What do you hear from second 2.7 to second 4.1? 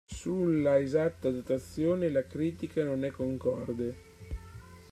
non è concorde.